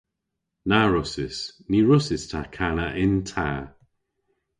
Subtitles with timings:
[0.69, 1.37] Na wrussys.
[1.69, 3.49] Ny wrussys ta kana yn ta.